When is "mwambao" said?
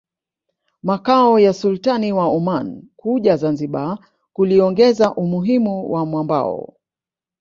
6.05-6.77